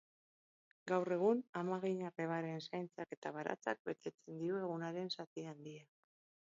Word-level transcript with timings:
Gaur 0.91 1.13
egun 1.15 1.43
amaginarrebaren 1.61 2.65
zaintzak 2.71 3.15
eta 3.19 3.35
baratzeak 3.39 3.87
betetzen 3.93 4.45
dio 4.45 4.61
egunaren 4.67 5.17
zati 5.19 5.51
handia. 5.55 5.91